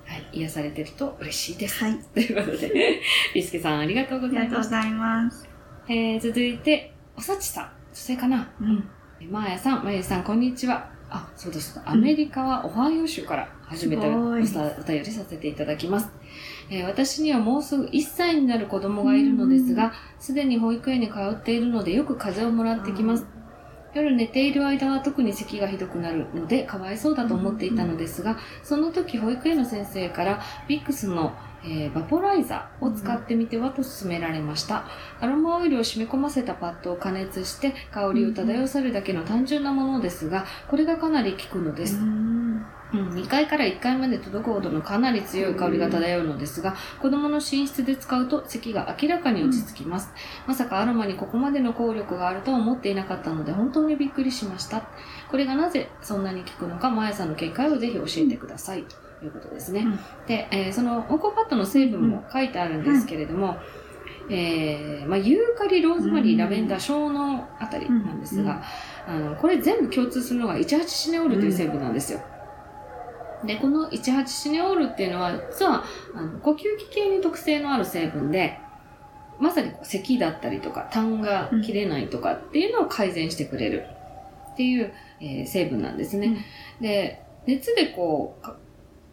[0.06, 1.84] はい、癒されてると嬉しいです。
[1.84, 1.98] はい。
[2.14, 3.02] ということで、
[3.36, 4.78] ビスケさんありがとうごありざいました。
[4.78, 5.50] がとうございます。
[5.90, 7.66] えー、続いて、おさちさん。
[7.66, 8.50] 女性かな？
[8.62, 8.84] うん。
[9.30, 10.90] まーやさん、まゆさん、こんにちは。
[11.10, 11.80] あ、そうです。
[11.86, 16.10] アメリカはオハイオ州から初めてお便りさせていただきます。
[16.70, 23.26] えー私にはもうすぐ1歳になる子供がいるのですが、すでに保育園に通っているのでよく風邪をもらってきます。
[23.94, 31.34] 夜寝ている間は特に咳がひどくなるのでかわいそうだと思っていたのですが、その時保育園の先生からビックスの、
[31.64, 34.86] えーバポライザーを使ってみてはと勧められました。
[35.20, 41.98] アロマオイルを染み込ませたパッドを加熱して香りを漂わせるだけの単純なものですが、これがかなり効くのです。
[42.02, 42.66] うん。
[42.94, 50.12] うん、2階から1階まで届くほどのかなり強い香りが漂うのですが、子供の寝室で使うと咳が明らかに落ち着きます。
[50.48, 54.88] まさかアロマにここまでの効力があるとは思っていなかったので本当にびっくりしました。
[55.30, 58.84] これがなぜそんなに効くのか、まやさんの見解をぜひ教えてください。
[58.84, 59.82] ということですね。
[59.82, 63.58] うんで、えーそのオコパッドの成分も書いてあるんですけれども、
[64.30, 68.64] えーまあ、ユーカリ、ローズマリー、うんラベンダー、小脳あたりなんですが、
[69.08, 72.22] あの、これ全部共通するのが18シネオールという成分なんですよ。
[73.46, 75.84] で、この18シネオールっていうのは、実は、
[76.16, 78.60] あの呼吸器系に特性のある成分で、
[79.40, 83.86] まさに咳だったりとか、痰が切れないとかっていうのを改善してくれる
[84.54, 86.46] っていう、えー成分なんですね。
[86.82, 88.56] で、熱でこう、か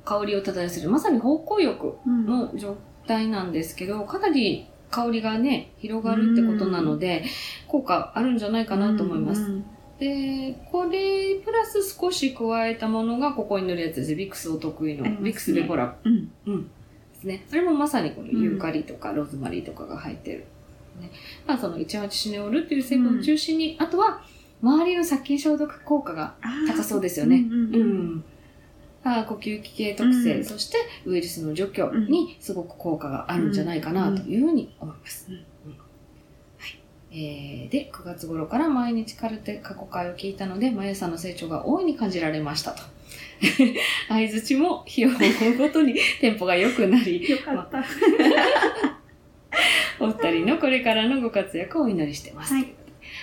[0.04, 2.26] 香りを漂わせる、まさに芳香浴うん。
[2.26, 7.24] の状態なんですけど、かなり香りがね、広がるってことなので、
[7.68, 9.42] 効果あるんじゃないかなと思います。
[9.42, 9.64] うん。
[10.00, 14.16] で、これ、プラス少し加えたものがここに塗るやつです。
[14.16, 16.32] ビックスお得意の、ねビックスベポラうん。
[16.46, 16.62] うん。
[16.64, 16.70] で
[17.20, 17.46] すね。
[17.52, 20.46] あれもまさにこのユーカリとかローズマリーとかが入ってる。
[21.00, 21.10] ね。
[21.46, 24.22] まあその18シネオールっていう成分を中心に、あとは
[24.62, 26.34] 周りの殺菌消毒効果が
[26.66, 27.36] 高そうですよね。
[27.36, 27.78] うんうんう
[28.16, 28.24] ん
[29.02, 35.26] あ呼吸器系特性、うんそしてウイルスの除去にすごく効果があるんじゃないかなというふうに思います。
[35.30, 35.44] うん
[37.12, 42.82] えーで、9月頃から毎日カルテ過去回を聞いたので、まゆさんの成長が大いに感じられましたと。
[44.08, 45.14] 相づちも日を追
[45.54, 47.84] うごとにテンポが良くなり、よかった。
[49.98, 52.54] お二人のこれからのご活躍をお祈りしてます。
[52.54, 52.66] はい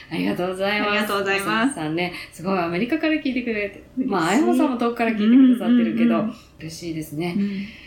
[0.10, 0.92] ありがとうございます。
[0.92, 7.36] ありがとうございますさんね、すごいアメリカから聞いてくれて、まあ、あやほさんも遠くから聞いてくださってるけど、うんうんうん嬉しいですね。
[7.38, 7.87] うんあ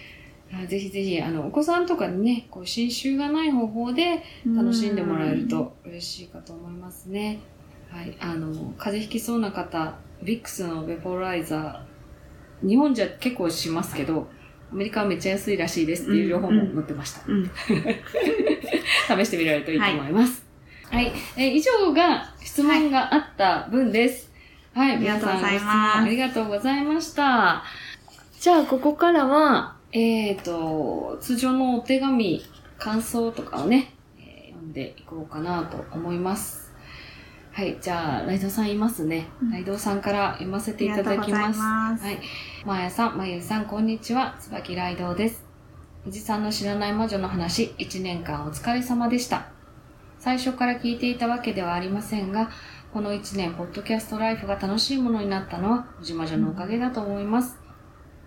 [0.69, 7.39] ぜひぜひ、あの、お子さんとかにね、こう、新種がない方法で楽しんでもらえると嬉しいかと思いますね。
[7.89, 8.17] はい。
[8.21, 14.29] あの、風邪ひきそうな方、ビックスのベポライザー、日本じゃ結構しますけど、
[14.73, 17.23] アメリカはめっちゃ安いらしいですっていう情報も載ってました。
[17.27, 17.51] うん。
[17.67, 20.45] 試してみられるといいと思います。
[20.91, 21.13] はい。
[21.37, 24.31] えー以上が質問があった分です。
[24.75, 24.97] はい。
[24.97, 27.65] ありがとうござい皆さんご質問ありがとうございました。
[28.39, 32.45] じゃあ、ここからは、えっ、と、通常のお手紙、
[32.79, 36.73] 感想とかをね、えー読んでいこうかなと思います。
[37.51, 37.77] はい。
[37.81, 39.27] じゃあ、ライドさんいますね。
[39.43, 41.59] うんライドさんから読ませていただきます。
[41.59, 42.21] ますはい。
[42.65, 44.37] まーやさん、まゆさん、こんにちは。
[44.39, 45.45] 椿ライドウです。
[46.07, 49.49] おじさんの知らない魔女の話、1年間お疲れ様でした。
[50.21, 52.49] 最初から聞いていたわけではありませんが、
[52.93, 57.60] この1年、ポッドキャストライフが楽しいものになったのは、おじ魔女のおかげだと思います。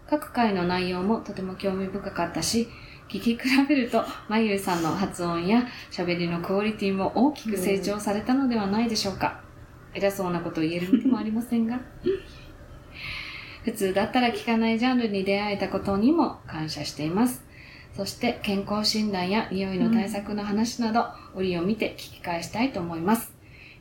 [0.09, 2.67] 各回の内容もとても興味深かったし、
[3.09, 9.41] 聞き比べると、まゆさんの発音や喋りのクオリティも大きく成長されたのではないでしょうか。
[9.93, 11.79] 偉そうなことを言える身でもありませんが。
[13.63, 17.45] 普通だったら聞かないジャンルに出会えたことにも感謝しています。
[17.95, 23.31] そして健康診断や匂いの対策の話など、折を見て聞き返したいと思います。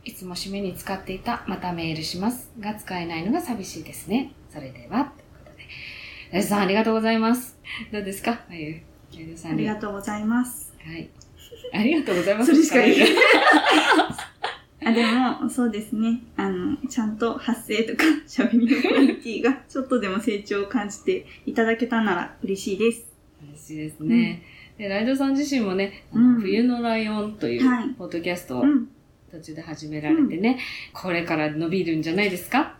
[0.04, 2.50] いつも締めに使っていた、またメールします。
[2.60, 4.32] が使えないのが寂しいですね。
[4.50, 5.12] それでは、
[6.32, 7.56] ラジさん、ありがとうございます。
[7.92, 8.40] どうですか？
[8.50, 8.72] あゆ、
[9.12, 10.72] ラジさんありがとうございます。
[10.84, 11.10] はい。
[11.74, 12.50] ありがとうございます。
[12.52, 13.08] それしか言えない
[14.84, 15.04] あ、で
[15.44, 16.20] も、そうですね。
[16.36, 23.04] あの、ちゃんと発声とか喋りのクオリティがちょっとでも成長を感じていただけたなら嬉しいです。
[23.52, 24.42] 嬉しいですね。
[24.78, 28.88] でライドさん自身もね、あうんの冬のライオンといはいうポッドキャストをうん。
[29.30, 30.58] 途中で始められてね、
[30.92, 32.76] これから伸びるんじゃないですか？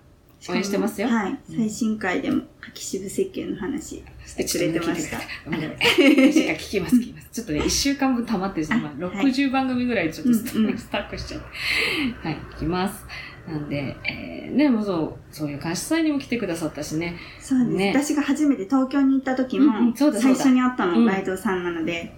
[0.49, 1.09] 応援してますよ。
[1.09, 1.31] はい。
[1.31, 5.19] うん最新回でも、柿渋石鹸の話してくれてました。
[5.19, 7.29] 聞きます、聞きます。
[7.33, 8.91] ちょっとね、1週間分溜まってるんですよ。
[8.97, 10.45] 今、あはい60番組ぐらいちょっとス
[10.91, 12.29] タ,、ックしちゃって。
[12.29, 13.05] はい、聞きます。
[13.47, 17.17] なんで、えー、ね、もうそう、そういう感謝祭にも来てくださったしね。
[17.41, 22.13] そうです、ね私が初めて東京に行った時も、最初に会ったのうんライドさんなので、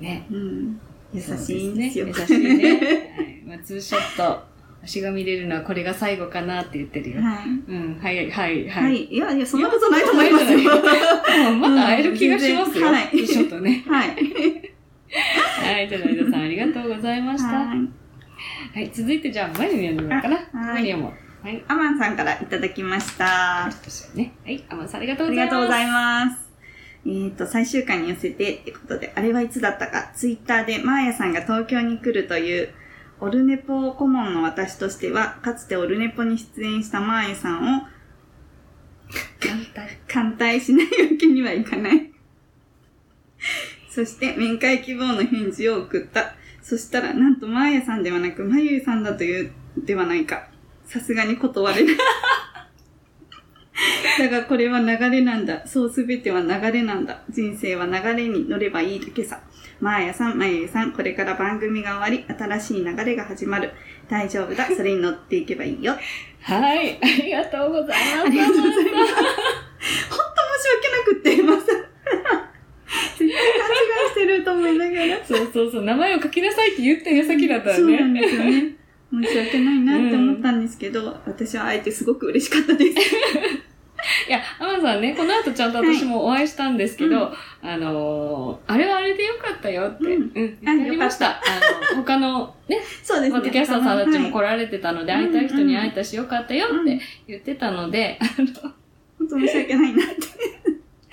[0.00, 0.26] ね。
[0.30, 0.80] うん、
[1.12, 2.06] 優しいんですよ。
[2.06, 2.70] 優しいね。
[3.16, 3.42] はい。
[3.46, 4.53] まあ、ツーショット、
[4.86, 7.22] 私が見れるのはこれが最後かなって言ってるよ。
[7.22, 7.48] はい。
[7.48, 8.82] うん、はい、はい、は。
[8.82, 9.14] はいい。
[9.14, 10.58] いや、いや、そんなことないと思いますよ。
[11.58, 12.88] まだ会える気がしますよ。
[12.88, 13.84] はいツーショットね。
[13.88, 14.08] はい。
[14.08, 17.48] はい、じゃあ、ライドさんありがとうございました。
[17.48, 18.84] ははい。
[18.84, 20.72] い、続いてじゃあ、マリに読んでみようかな。
[20.74, 21.12] マリアも。
[21.42, 21.64] はい。
[21.68, 23.70] アマンさんからいただきました。
[24.14, 24.34] ね。
[24.44, 25.54] はい、アマンさんありがとうごりざいます。
[25.54, 26.44] がとうございます。
[27.06, 32.68] えっ、と、最終回に寄せてってことで、あれはいつだったか、ツイッターでマーヤさんが東京に来るという、
[33.20, 37.82] オルネポ顧問の私としては、かつてオルネポに出演したマーヤさんを
[39.40, 39.88] 簡単。
[40.08, 42.12] 歓待しないわけにはいかない。
[43.90, 46.34] そして、面会希望の返事を送った。
[46.62, 50.48] そしたら、なんと、マーヤさんではなく、まゆいさんだという、ではないか。
[50.84, 51.96] さすがに断れない。
[54.18, 55.66] だが、これは流れなんだ。
[55.66, 57.22] そうすべては流れなんだ。
[57.30, 59.40] 人生は流れに乗ればいいだけさ。
[59.80, 63.72] マーヤさん、まゆいさん、これから番組が終わり、新しい流れが始まる。
[64.08, 64.66] 大丈夫だ。
[64.74, 65.96] それに乗っていけばいいよ。
[66.40, 68.00] はい、ありがとうございます。
[68.26, 68.84] ありがとうございます。
[68.84, 71.66] 本当申し訳なくって、まさ。
[73.18, 75.24] 絶対勘違いしてると思いながら。
[75.24, 78.20] そうそうそう、名前を書きなさいって言った矢先だったよそうなんね。
[78.20, 78.76] ですよね。
[79.12, 82.96] 申し訳ないなって思ったんですけど、私はあえてすごく嬉しかったです。
[84.28, 91.30] いや、アマンさんね、この後ちゃんと私もお会いしたんですけど、あのー、あれはあれでよかったよって、ううんん、言ってありました。
[91.30, 91.40] あ
[91.94, 93.38] の、他のね、そうですね。
[93.38, 98.18] ポッドキャスターさんたちも来はいられてたので、会いたい人に会えたしよかったよって言ってたので、
[99.18, 100.54] 本当申し訳ないなって。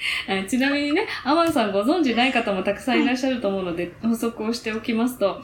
[0.28, 5.42] あちなみにね、アマンさんご存知ない方もたくさんいらっしゃると思うので、補足をしておきますと、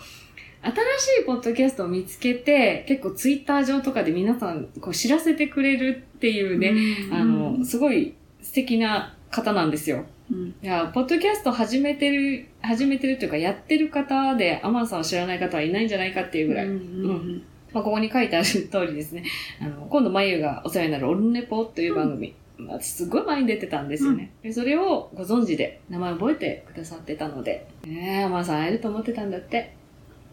[0.67, 6.73] 新しいポッドキャストを見つけて、結構ツイッター上とかで皆さんこう知らせてくれるっていうね、
[7.11, 10.05] あの、すごい素敵な方なんですよ。
[10.29, 16.65] うん、いや、ポッドキャスト始めてる、始めてるというか、やってる方で、アマンさんを知らない方はいないんじゃないかっていうぐらい。
[16.65, 16.75] うんう
[17.13, 19.23] んまあ、ここに書いてある通りですね。
[19.61, 22.35] あの、今度、まゆがお世話になるオルネポという番組。
[22.57, 24.31] まあ、すごい前に出てたんですよね。
[24.41, 29.76] でそれをご存知で、名前覚えてくださってたので、ねえ、アマンさん会えると思ってたんだって。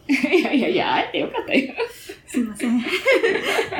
[0.08, 1.74] いやいやいや、会えてよかったよ。
[2.26, 2.82] すいません。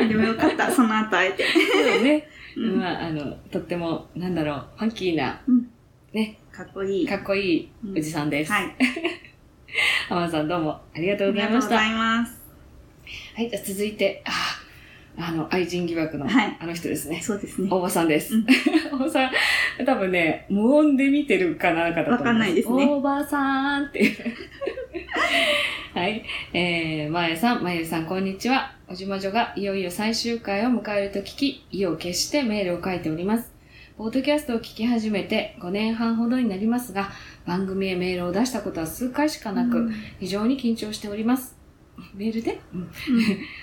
[0.08, 1.44] でもよかった、その後会えて。
[1.44, 2.28] そうね。
[2.56, 5.70] うんまあ、あの、とっても、なんだろう、ファンキーな、うん
[6.12, 7.06] ね、かっこいい。
[7.08, 8.52] かっこいいおじさんです。
[8.52, 8.74] はい。
[10.08, 11.74] アマンさんどうもありがとあうございました。
[11.74, 12.44] りがとうございます。
[13.34, 14.30] はい、じゃあ続いて、あ、
[15.16, 17.20] あの、愛人疑惑の、はいあの人ですね。
[17.22, 17.68] そうですね。
[17.70, 18.35] 大場さんです。
[18.35, 18.46] うん
[18.92, 19.31] 大場さん、
[19.85, 24.16] 多分ね、無音で見てるかなんかだと思わかんないですね大場さんっていう。
[25.94, 26.24] はい。
[26.53, 28.72] えー、まえさん、まゆさん、こんにちは。
[28.88, 33.55] おじまじょがいよいよ最終回を迎えると聞き、意を決してメールを書いております。
[33.96, 37.11] ポッドキャストを聞き始めて5年半ほどになりますが、
[37.46, 41.63] 番組へメールを出したことは数回しかなく、非常に緊張しております。
[42.14, 42.90] メールで、うん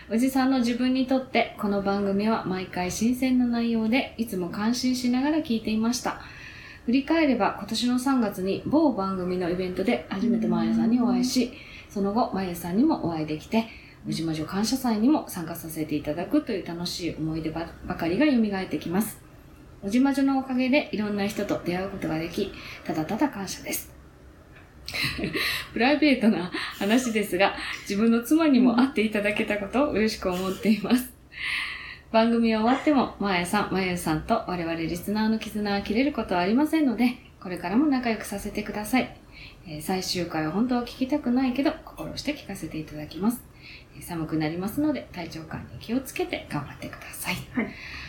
[0.10, 6.22] おじさんの自分にとって、この番組は毎回新鮮な内容で、いつも感心しながら聞いていました。
[6.86, 11.54] 振り返れば、今年の3月に某番組のイベントで初めてまやさんにお会いし、
[11.89, 13.67] その後、まやさんにもお会いできて、
[14.08, 19.22] 宇治魔女感謝祭にも参加させていただくという楽しい思い出ばばかりが蘇ってきます。
[19.84, 22.52] 宇治魔女のおかげでいろんな人と出会うことができ、
[22.84, 23.90] ただただ感謝です。
[25.73, 27.56] プライベートな話ですが、
[27.89, 31.13] 自分の妻にも会っていただけたことを嬉しく思っています。
[32.12, 39.15] 番組は終わっても、まやさん、まゆさんと我々リスナーの絆は切れることはありませんので、これからも仲良くさせてください。
[39.67, 43.41] えー最終回は本当は聞きたくないけど、心して聞かせていただきます。
[43.95, 47.36] えー寒くなりますので、体調管理気をつけて頑張ってください。
[47.54, 47.67] はい。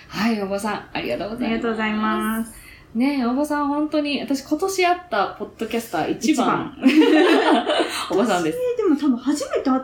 [0.09, 1.51] はい、おばさん、ありがとうごあざいます。
[1.51, 2.72] りがとうございます。
[2.95, 6.77] ねえ、おばさん本当に、私今年会ったポッドキャスター一番、
[8.11, 8.59] おばさんです。
[8.59, 9.83] えーでも多分初めて会っ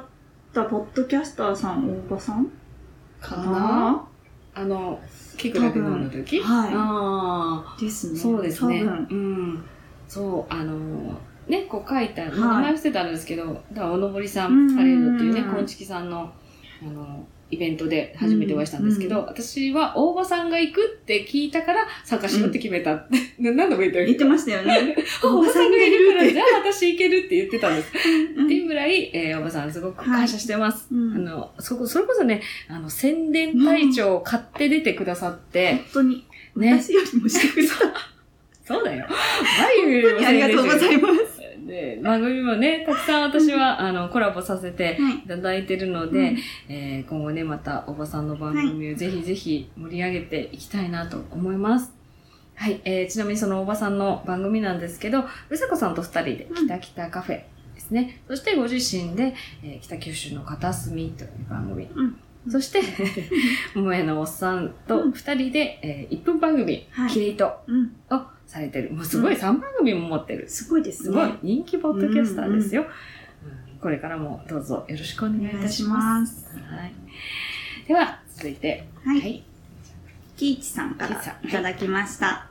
[0.53, 2.47] たポッドキャスターさん、大場さん？
[3.21, 4.07] かな？
[4.55, 5.01] あの、
[5.38, 6.40] 聞くだけ飲んだ時？
[6.40, 6.71] はい。
[6.75, 8.18] ああ、ですね。
[8.18, 8.83] そうですね。
[8.83, 9.64] うん。
[10.07, 12.31] そう、あの、ね、こう書いた、い。
[12.31, 14.66] 名前伏せてあるんですけど、だからおのぼりさうん。
[14.66, 15.55] んパレードっていうね、うん。
[15.55, 16.31] こんちきさんの、
[16.83, 24.94] あの、イベントで初めてお会いしたんですけど、私は大場さんが行くって聞いたから参加しようって決めた って、な何度も言ってる言ってましたよね。
[25.22, 27.92] 大場さんがいるから、じゃあ私行けるって言ってたんです。
[28.37, 30.88] うんっていうぐらい、えー、おばさんすごく感謝してます。
[30.92, 36.24] うんあの、そこ、それこそね、あの、宣伝隊長を買って出てくださって、本当に、
[36.56, 36.80] ね。
[36.80, 37.74] 私よりもしてくれた。
[38.66, 39.06] そうだよ。
[39.82, 41.38] 眉よりもありがとうございます。
[41.68, 46.35] で、番組もね、たくさん私は、あの、コラボさせてはいいただいてるので、
[46.68, 51.92] えー今後ね、またおばさんの番組をぜひぜひ盛り上げていきたいなと思います。
[52.54, 58.20] はい、えーちなみにそのおばさんの番組なんですけど、うさこさんと二人で、うん北北カフェですね。
[58.26, 61.87] そしてご自身で、えー北九州の片隅という番組。
[61.94, 62.16] うん
[62.50, 62.80] そして、
[63.74, 67.92] 桃屋のおっさんと二人で、え1分番組、はいキリトうん。
[68.11, 68.92] をされてる。
[68.92, 70.48] もうすごい3番組も持ってる。
[70.48, 71.04] すごいですね。
[71.04, 72.82] すごい人気ポッドキャスターですよ。
[72.82, 72.88] うん
[73.80, 76.50] これからもどうぞよろしくお願いいたします。
[76.50, 76.56] す。
[76.56, 76.92] はい。
[77.87, 79.20] では、続いて、はい。
[79.20, 79.44] はい。
[80.37, 82.48] キイチさんからいただきました。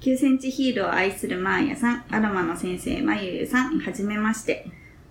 [0.00, 4.66] 9センチヒールを愛するマーヤさん、アロマの先生まゆゆさん、はじめまして。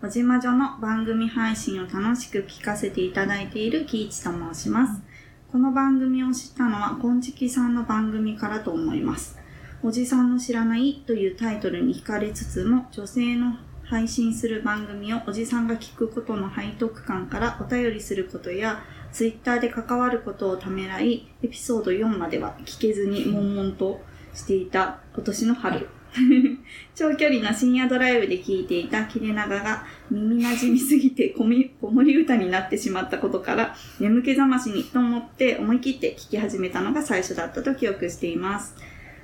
[0.05, 5.01] おじまじょの番組配信を楽しく聞かせていただいているキイチと申します。
[5.49, 9.39] この番組を知ったのは、こんちきさんの番組からと思います。
[9.81, 24.01] おじさんの知らないというタイトルに惹かれつつも、女性の配信する番組をおじさんが聞くことの背徳感からお便りすることや、ツイッターで関わることをためらい、エピソード4までは聞けずに悶々と
[24.33, 25.87] していた今年の春。
[26.93, 38.75] 長距離の深夜ドライブで聴いていた切れ長が耳馴染みすぎて子み子守歌になってしまったことから眠気覚ましにと思って思い切って聴き始めたのが最初だったと記憶しています。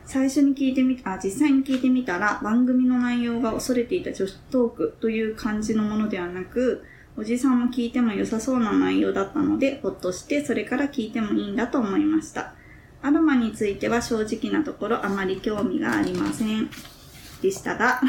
[0.05, 6.83] 最初に聞いてみあ、実際に聞いてみたら番組の内容が恐れていた女子トークという感じのものではなく、
[7.15, 12.55] おじさんも聞いても良さそうな内容だったので、ほっとしてそれから聞いてもいいんだと思いました。
[13.01, 16.69] アロマについては正直なところあまり興味がありません。
[17.41, 18.01] でしたが、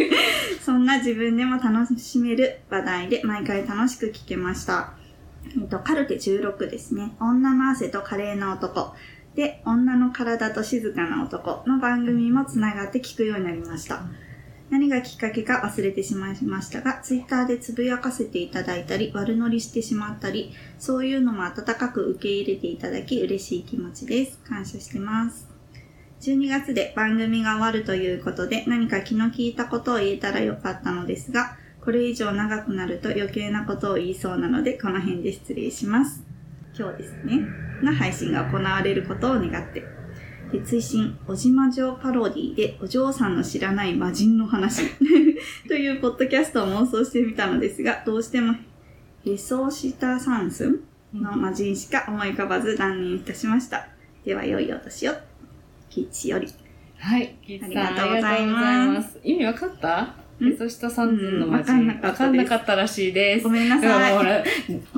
[0.60, 4.92] そんな自分でも楽しめる話題で毎回楽しく聞けました。
[5.56, 7.14] えっと、カルテ16ですね。
[7.20, 8.94] 女の汗と華麗な男。
[9.34, 14.02] で、女の体と静かな男の番組も繋がって聞くようになりました。
[14.68, 24.38] 何がきっかけか忘れてしまいましたが、ツイッターでつぶやかせていただいたり、悪乗りしてしまったり、そういうのも温かく受け入れていただき嬉しい気持ちです。
[24.38, 25.48] 感謝してます。
[26.20, 36.24] 12月で番組が終わるということで、何か気の利いたことを言えたらよかったのですが、これ以上長くなると余計なことを言いそうなので、この辺で失礼します。
[36.76, 37.40] 今日ですね、
[37.82, 39.95] の配信が行われることを願って。
[40.52, 44.82] で、追伸、おじまじょパロディで、お嬢さんの知らない魔人の話
[45.68, 48.54] というポッドキャストを妄想してみたのですが、どうしても、
[49.24, 50.80] ヘソシタサンス
[51.12, 53.88] の魔人しか思い浮かばず断念いたしました。
[54.24, 55.12] では、良いお年を。
[55.90, 56.46] キッチより。
[56.98, 57.34] はい。
[57.46, 59.18] キーツさんありがとうございます。
[59.24, 60.02] 意味わかった？
[60.02, 60.48] ん？
[60.52, 61.70] えそしたサンズンの街。
[61.70, 63.44] うんわかんなかったらしいです。
[63.44, 64.16] ごめんなさい。
[64.16, 64.44] ほら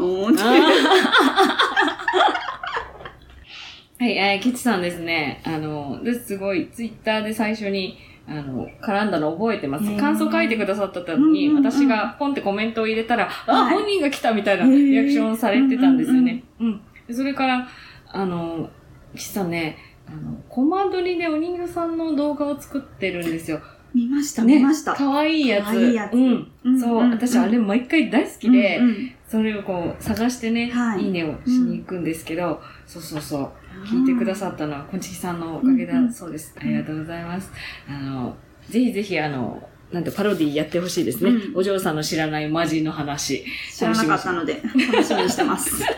[4.01, 5.43] はい、えー、キチさんですね。
[5.45, 16.45] あの、ですごい、ツイッターで最初に、あの、絡んだの覚えてます感想書いてくださったのに、私がポンってコメントを入れたら、あ、はい本人が来たみたいなリアクションされてたんですよね。
[16.61, 17.67] うんでそれから、
[18.07, 18.71] あの、
[19.17, 23.61] キチさんね、あの、コマ撮りでお人形さんの動画を作ってるんですよ。
[23.95, 24.95] 見ました、見ました。
[24.95, 25.65] かわいいやつ。
[25.65, 26.53] かわいいやつうん。
[26.65, 33.51] うんそう、ん私あれ毎回大好きで、うんうんそれをこう探してね、はいい、いねをしに行くんですけど、そうそうそう。
[33.85, 36.55] 聞いてくださったのは、こんちきさんのおかげだそうです。
[36.59, 37.51] ありがとうございます。
[37.89, 38.37] あの、
[38.69, 41.31] ぜひぜひ、あの、なんてパロディやってほしいですね。
[41.31, 43.45] うんお嬢さんの知らないマジの話。
[43.73, 44.61] 知らなかったので、
[44.93, 45.83] 楽しみにしてます。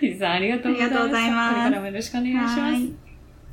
[0.00, 0.94] ひじさん、ありがとうございます。
[0.94, 2.60] ありがとうございますこれからもよろしくお願いします。
[2.60, 3.01] はい